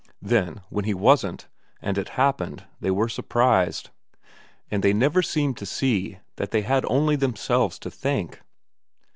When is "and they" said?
4.71-4.93